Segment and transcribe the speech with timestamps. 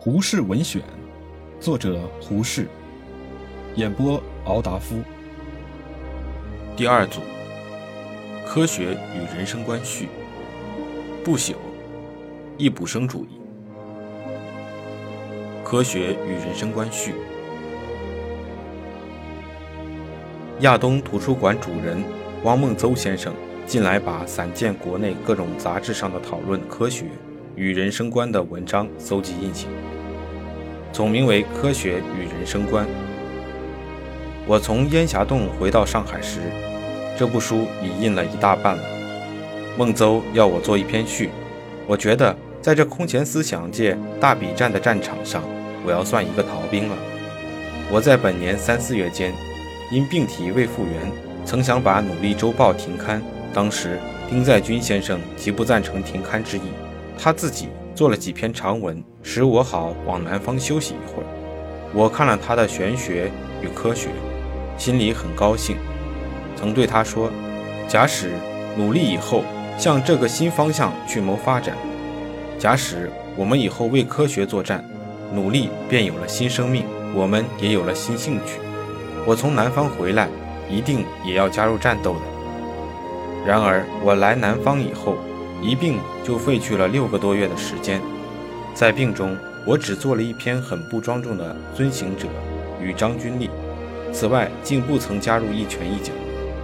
[0.00, 0.80] 胡适文选，
[1.58, 2.68] 作者胡适，
[3.74, 5.02] 演播敖达夫。
[6.76, 7.20] 第二组，
[8.46, 10.08] 科学与人生观序，
[11.24, 11.56] 不朽，
[12.56, 13.40] 易卜生主义。
[15.64, 17.12] 科学与人生观序。
[20.60, 22.04] 亚东图书馆主人
[22.44, 23.34] 汪孟邹先生
[23.66, 27.06] 近来把散见国内各种杂志上的讨论科学
[27.58, 29.68] 与人生观的文章搜集印行，
[30.92, 32.86] 总名为《科学与人生观》。
[34.46, 36.38] 我从烟霞洞回到上海时，
[37.18, 38.82] 这部书已印了一大半了。
[39.76, 41.30] 孟邹要我做一篇序，
[41.88, 45.42] 我觉得在这空前思想界大比战的战场上，
[45.84, 46.96] 我要算一个逃兵了。
[47.90, 49.34] 我在本年三四月间，
[49.90, 51.10] 因病体未复原，
[51.44, 53.20] 曾想把《努力周报》停刊。
[53.52, 53.98] 当时
[54.30, 56.60] 丁在军先生极不赞成停刊之意，
[57.18, 61.26] 他自己做了几篇长文，使我好往南方休息一会儿。
[61.92, 64.10] 我看了他的玄学与科学，
[64.76, 65.76] 心里很高兴。
[66.54, 67.30] 曾对他说
[67.88, 68.30] ：“假使
[68.76, 69.42] 努力以后
[69.76, 71.76] 向这个新方向去谋发展，
[72.58, 74.84] 假使我们以后为科学作战，
[75.34, 78.60] 努力便有了新生命，我们也有了新兴趣。
[79.26, 80.28] 我从南方回来，
[80.70, 82.20] 一定也要加入战斗的。
[83.46, 85.16] 然而我来南方以后，
[85.62, 85.98] 一并
[86.28, 88.02] 就废去了六个多月的时间，
[88.74, 89.34] 在病中，
[89.64, 92.28] 我只做了一篇很不庄重的《遵行者
[92.82, 93.48] 与张君丽》，
[94.12, 96.12] 此外竟不曾加入一拳一脚。”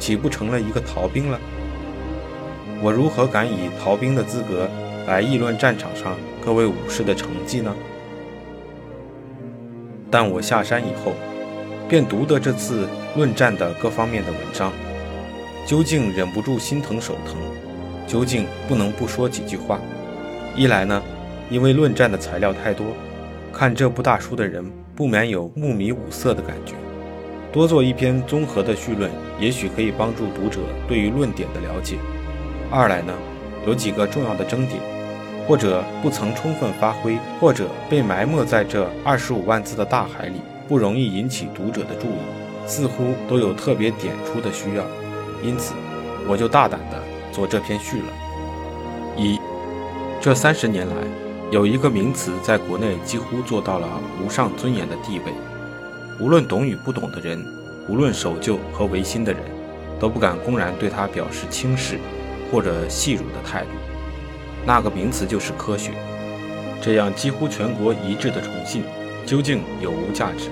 [0.00, 1.38] 岂不成了一个逃兵了？
[2.82, 4.68] 我如何敢以逃兵的资格
[5.06, 7.72] 来议论战场上各位武士的成绩呢？
[10.10, 11.12] 但我下山以后，
[11.88, 14.72] 便读得这次论战的各方面的文章，
[15.64, 17.36] 究竟忍不住心疼手疼，
[18.12, 19.80] 究竟不能不说几句话。
[20.54, 21.02] 一来呢，
[21.48, 22.88] 因为论战的材料太多，
[23.54, 26.74] 看这部大书的人不免有目迷五色的感觉。
[27.50, 29.10] 多做一篇综合的序论，
[29.40, 31.96] 也许可以帮助读者对于论点的了解。
[32.70, 33.14] 二来呢，
[33.66, 34.78] 有几个重要的争点，
[35.48, 44.84] 或者不曾充分发挥，或者被埋没在这二十五万字的大海里，不容易引起读者的注意，似乎都有特别点出的需要。
[45.42, 45.72] 因此，
[46.28, 48.06] 我就大胆的做这篇序了。
[49.16, 49.40] 一，
[50.20, 50.94] 这三十年来，
[51.50, 53.88] 有一个名词在国内几乎做到了
[54.24, 55.32] 无上尊严的地位。
[56.20, 57.44] 无论懂与不懂的人，
[57.88, 59.42] 无论守旧和维新的人，
[59.98, 61.98] 都不敢公然对他表示轻视
[62.52, 63.70] 或者戏辱的态度。
[64.64, 65.90] 那个名词就是科学。
[66.80, 68.84] 这样几乎全国一致的崇信，
[69.24, 70.48] 究竟有无价值，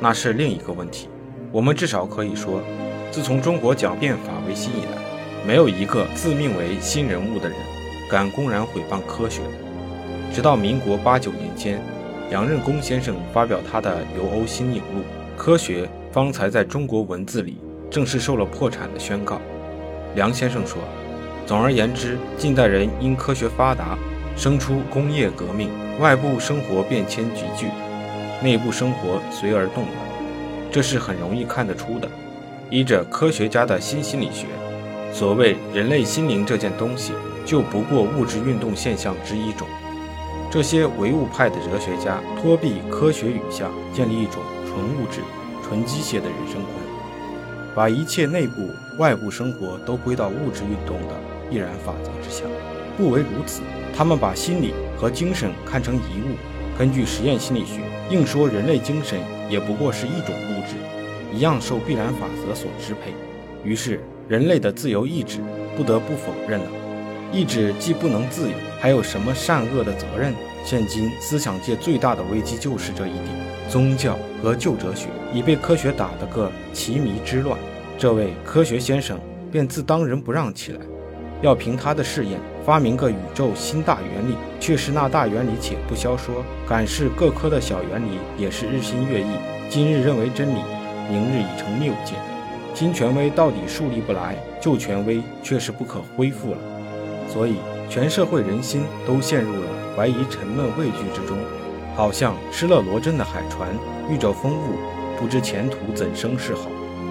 [0.00, 1.08] 那是另一个问题。
[1.52, 2.60] 我们至少可以说，
[3.10, 4.98] 自从中国讲变法维新以来，
[5.46, 7.58] 没有一个自命为新人物的人，
[8.10, 9.40] 敢公然毁谤科学。
[10.32, 11.80] 直到民国八九年间。
[12.30, 15.00] 杨任公先生发表他的《游欧新影录》，
[15.38, 17.58] 科学方才在中国文字里
[17.90, 19.40] 正式受了破产的宣告。
[20.16, 20.78] 梁先生说
[21.46, 23.96] ：“总而言之，近代人因科学发达，
[24.36, 25.68] 生出工业革命，
[26.00, 27.68] 外部生活变迁急剧，
[28.42, 29.94] 内部生活随而动乱，
[30.72, 32.08] 这是很容易看得出的。
[32.70, 34.46] 依着科学家的新心理学，
[35.14, 37.12] 所谓人类心灵这件东西，
[37.46, 39.68] 就不过物质运动现象之一种。”
[40.50, 45.20] 这些唯物派的哲学家托庇科学语象，建立一种纯物质、
[45.62, 46.74] 纯机械的人生观，
[47.76, 51.14] 把一切内部、外部生活都归到物质运动的
[51.48, 52.42] 必然法则之下。
[52.96, 53.62] 不为如此，
[53.96, 56.34] 他们把心理和精神看成一物。
[56.76, 60.74] 根据实验心理学，硬说人类精神也不过是一种物质，
[61.32, 63.12] 一样受必然法则所支配。
[63.62, 65.38] 于是，人类的自由意志
[65.76, 66.66] 不得不否认了。
[67.32, 70.32] 意志既不能自由，还有什么善恶的责任？
[70.64, 73.28] 现今思想界最大的危机就是这一点。
[73.68, 77.58] 宗教和旧哲学已被科学打得个奇迷之乱。
[77.98, 79.18] 这位科学先生
[79.52, 80.80] 便自当仁不让起来，
[81.42, 84.36] 要凭他的试验发明个宇宙新大原理。
[84.58, 89.26] 却是那大原理，且不消说，敢是各科的小原理也是日新月异。
[89.68, 90.58] 今日认为真理，
[91.10, 92.33] 明日已成谬见。
[92.74, 96.58] 新权威到底树立不来，旧权威却是不可恢复了。
[97.32, 97.54] 所以，
[97.88, 101.38] 全社会人心都陷入了怀疑、沉闷、畏惧之中，
[101.94, 103.68] 好像失了罗针的海船
[104.10, 104.76] 遇着风雾，
[105.16, 106.62] 不知前途怎生是好。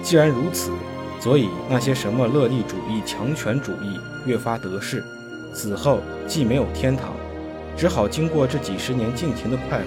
[0.00, 0.70] 既然如此，
[1.18, 5.02] 所以那些什么乐利主义、强权主义越发得势，
[5.52, 7.10] 死后既没有天堂，
[7.76, 9.84] 只好经过这几十年尽情的快活。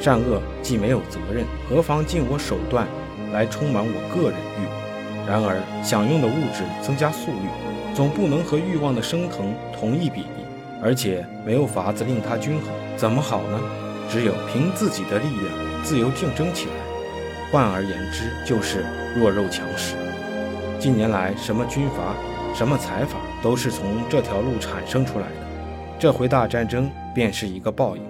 [0.00, 2.86] 善恶既没有责任，何妨尽我手段
[3.32, 4.77] 来充满我个人欲？
[5.28, 7.48] 然而，享用的物质增加速率。
[7.94, 10.46] 总不能和欲望的升腾同一比例，
[10.80, 13.60] 而且没有法子令它均衡，怎么好呢？
[14.08, 16.72] 只有凭自己的力量自由竞争起来。
[17.50, 18.86] 换而言之，就是
[19.16, 19.96] 弱肉强食。
[20.78, 22.14] 近年来，什么军阀，
[22.54, 25.34] 什么财阀，都是从这条路产生出来的。
[25.98, 28.02] 这回大战争便是一个报应。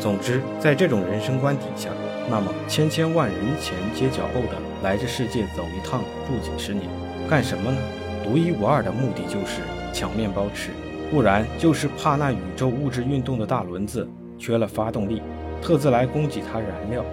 [0.00, 1.90] 总之，在这种人生观底下，
[2.30, 6.88] 那么千千万人前街角后的来这世界走一趟，住几十年，
[7.28, 7.78] 干什么呢？
[8.22, 9.62] 独一无二的目的就是
[9.92, 10.70] 抢面包吃，
[11.10, 14.08] 不然就是怕那宇宙物质运动的大轮子
[14.38, 15.22] 缺了发动力，
[15.62, 17.04] 特自来供给它燃料。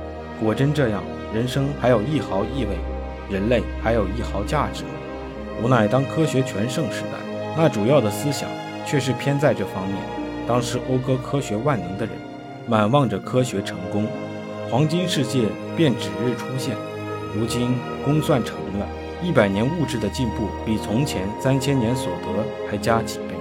[0.42, 2.78] 果真这样，人生还有一毫意味，
[3.30, 4.90] 人类还有一毫价值吗？
[5.64, 7.20] 无奈当科学全盛时代，
[7.56, 8.50] 那主要的思想
[8.86, 9.98] 却是偏在这方面。
[10.48, 12.16] 当时讴歌科学万能的人，
[12.68, 14.08] 满望着科学成功，
[14.70, 15.46] 黄金世界
[15.78, 16.76] 便指日出现。
[17.36, 17.76] 如今
[18.06, 18.88] 功算成了，
[19.24, 23.36] 一百年物质的进步比从前三千年所得还加几倍。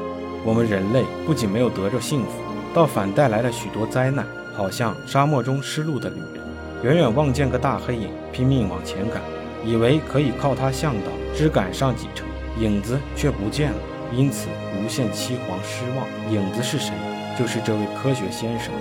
[0.44, 2.30] 我们人类不仅没有得着幸福，
[2.74, 6.42] 倒反带来了许多灾难，好像沙漠中失路的旅人。
[6.82, 9.20] 远远望见个大黑影，拼命往前赶，
[9.64, 12.26] 以为可以靠它向导只赶上几程，
[12.58, 13.78] 影子却不见了，
[14.12, 16.06] 因此无限凄惶失望。
[16.32, 16.92] 影子是谁？
[17.38, 18.72] 就是这位科学先生。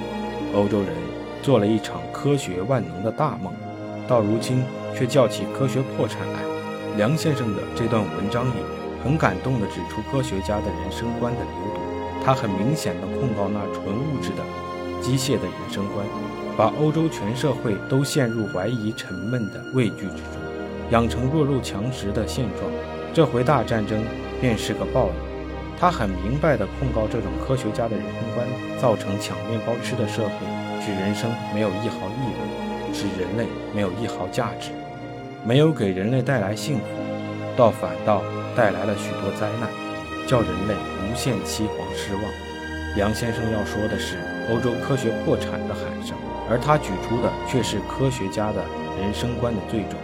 [0.55, 0.89] 欧洲人
[1.41, 3.53] 做了一场科学万能的大梦，
[4.07, 4.63] 到如今
[4.95, 6.39] 却叫起科学破产来。
[6.97, 8.53] 梁先生的这段文章里，
[9.03, 11.81] 很感动地指出科学家的人生观的流毒，
[12.23, 14.43] 他很明显地控告那纯物质的、
[15.01, 16.05] 机械的人生观。
[16.57, 20.41] 把欧洲全社会都陷入怀疑、沉闷的畏惧之中，
[20.91, 22.69] 养成弱肉强食的现状。
[23.13, 24.03] 这回大战争
[24.41, 25.13] 便是个报应。
[25.79, 28.45] 他很明白地控告这种科学家的人生观，
[28.77, 34.71] 造成抢面包吃的社会，使人生没有一毫意味，使人类没有一毫价值，
[35.45, 36.83] 没有给人类带来幸福，
[37.55, 38.21] 倒反倒
[38.55, 39.69] 带来了许多灾难，
[40.27, 42.23] 叫人类无限期惶失望。
[42.95, 44.17] 梁先生要说的是
[44.51, 46.15] 欧洲科学破产的喊声。
[46.49, 48.61] 而他举出的却是科学家的
[48.99, 49.95] 人生观的罪状。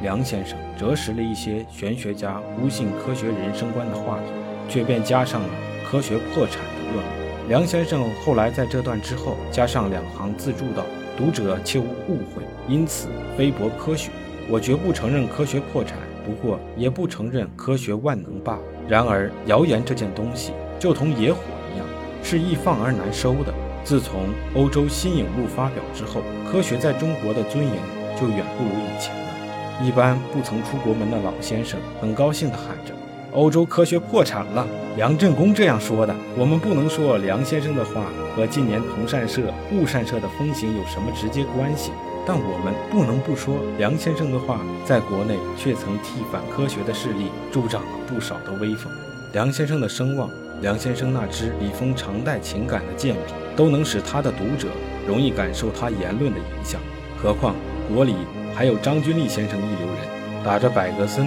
[0.00, 4.32] 梁先生折实了一些玄学家诬信科学人生观的话头，
[4.66, 5.48] 却便加上了
[5.84, 7.48] 科学破产的恶名。
[7.50, 10.86] 梁先生后来在这段之后加上两行自注道
[11.20, 14.10] ：“读者切勿误会，因此非驳科学。
[14.48, 18.58] 我绝不承认科学破产，不过也不承认科学万能罢。
[18.88, 21.40] 然而谣言这件东西就同野火
[21.74, 21.86] 一样，
[22.22, 23.52] 是易放而难收的。”
[23.84, 27.76] 自从欧洲新影录发表之后，科学在中国的尊严
[28.18, 29.86] 就远不如以前了。
[29.86, 32.94] 一般不曾出国门的老先生很高兴地喊着
[33.32, 34.66] ：“欧洲科学破产了！”
[34.96, 36.14] 梁振公这样说的。
[36.36, 41.90] 我们不能说梁先生的话和近年同善社、误善社的风行有什么直接关系，
[42.26, 48.92] 但我们不能不说梁先生的话在国内却曾替反科学的势力助长了不少的威风。
[49.32, 50.28] 梁先生的声望，
[50.60, 53.32] 梁先生那支笔锋常带情感的剑笔。
[53.56, 54.68] 都能使他的读者
[55.06, 56.80] 容易感受他言论的影响，
[57.20, 57.54] 何况
[57.92, 58.14] 国里
[58.54, 61.26] 还有张君丽先生一流人，打着百格森、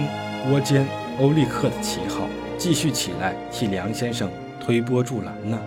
[0.50, 0.84] 窝坚、
[1.20, 2.26] 欧立克的旗号，
[2.58, 4.30] 继续起来替梁先生
[4.64, 5.58] 推波助澜呢。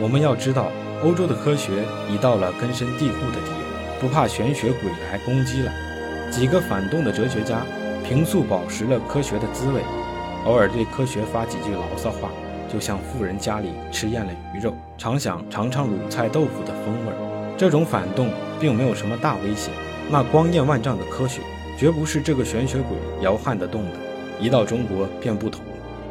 [0.00, 0.70] 我们要知道，
[1.02, 5.72] 欧洲的科学已到了根深蒂固的地步，不怕玄学鬼来攻击了。
[6.30, 7.62] 几个反动的哲学家，
[8.06, 9.82] 平素饱食了科学的滋味，
[10.44, 12.30] 偶尔对科学发几句牢骚话。
[12.72, 17.12] 就像富人家里吃厌了鱼肉，常想尝尝卤菜豆腐的风味。
[17.58, 19.74] 这种反动并没有什么大危险。
[20.10, 21.42] 那光艳万丈的科学，
[21.78, 23.90] 绝不是这个玄学鬼摇撼得动的。
[24.40, 25.62] 一到中国便不同。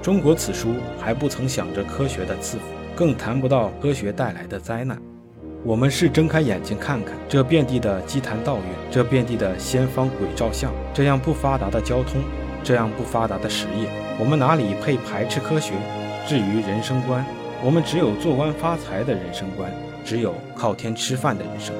[0.02, 2.64] 中国此书还不曾想着科学的赐福，
[2.96, 5.00] 更谈不到科学带来的灾难。
[5.64, 12.20] 我们是睁开眼睛看看，这遍地的姬坛道院，这遍地的仙方鬼照相，这样不发达的交通，
[12.64, 13.88] 这样不发达的实业，
[14.20, 15.76] 我们哪里配排斥科学？
[16.28, 17.24] 至于人生观，
[17.64, 19.72] 我们只有做官发财的人生观，
[20.04, 21.76] 只有靠天吃饭的人生，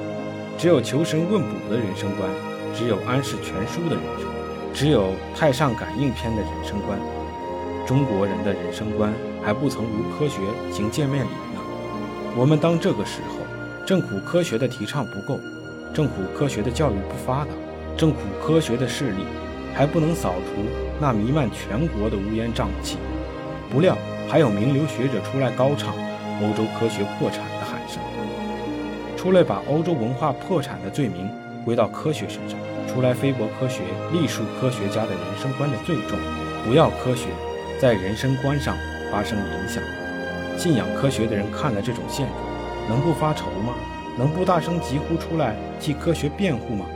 [0.56, 2.30] 只有求神问卜的人生观，
[2.72, 4.28] 只有安世全书的人生，
[4.72, 6.96] 只有太上感应篇的人生观。
[7.86, 9.12] 中国人的人生观
[9.42, 10.38] 还不曾如科学
[10.72, 11.60] 行见面礼呢。
[12.36, 13.38] 我们当这个时候，
[13.86, 15.38] 正苦科学的提倡不够，
[15.92, 17.50] 正苦科学的教育不发达，
[17.96, 19.24] 正苦科学的势力
[19.74, 20.62] 还不能扫除
[21.00, 22.98] 那弥漫全国的乌烟瘴气，
[23.70, 23.96] 不料。
[24.28, 25.92] 还有名流学者出来高唱
[26.40, 28.00] 欧洲科学破产的喊声，
[29.14, 31.28] 出来把欧洲文化破产的罪名
[31.66, 32.58] 归到科学身上，
[32.88, 36.18] 出来非驳科学、隶属科学家的人生观的罪重，
[36.64, 37.26] 不要科学
[37.82, 38.76] 在人生观上
[39.10, 39.82] 发生影响。
[40.56, 43.74] 信仰科学的人看了这种现状，能不发愁吗？
[44.16, 46.86] 能不大声疾呼出来替科学辩护吗？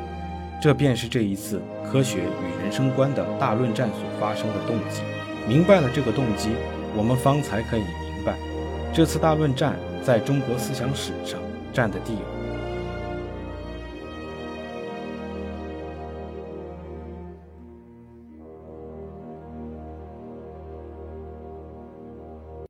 [0.63, 5.03] 这便是这一次科学与人生观的大论战所发生的动机。
[5.49, 6.51] 明白了这个动机。
[6.97, 8.37] 我们方才可以明白，
[8.95, 9.75] 这次大论战
[10.05, 11.41] 在中国思想史上
[11.73, 12.36] 占的地位。